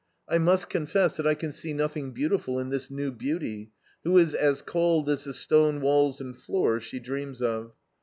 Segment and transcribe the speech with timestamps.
[0.27, 3.69] I must confess that I can see nothing beautiful in this new beauty,
[4.03, 7.73] who is as cold as the stone walls and floors she dreams of.